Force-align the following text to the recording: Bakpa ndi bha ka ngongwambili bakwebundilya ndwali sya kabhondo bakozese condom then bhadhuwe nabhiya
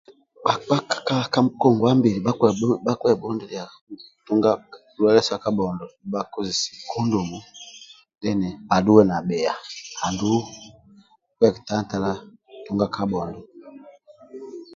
Bakpa 0.45 0.75
ndi 0.77 0.93
bha 1.07 1.21
ka 1.33 1.39
ngongwambili 1.45 2.19
bakwebundilya 2.87 3.63
ndwali 4.95 5.19
sya 5.27 5.37
kabhondo 5.43 5.85
bakozese 6.13 6.69
condom 6.89 7.29
then 8.21 8.41
bhadhuwe 8.67 9.03
nabhiya 9.05 9.53